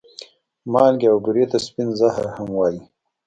مالګې 0.71 1.07
او 1.11 1.17
بورې 1.23 1.45
ته 1.51 1.57
سپين 1.67 1.89
زهر 1.99 2.25
هم 2.35 2.49
وايې 2.57 2.81